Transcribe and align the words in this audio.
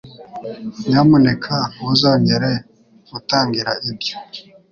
Nyamuneka 0.87 1.55
ntuzongere 1.73 2.51
gutangira 3.11 3.71
ibyo. 3.89 4.13